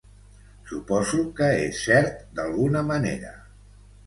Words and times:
Suposo 0.71 1.19
que 1.41 1.49
és 1.67 1.83
cert 1.91 2.25
d'alguna 2.41 2.83
manera. 2.89 3.37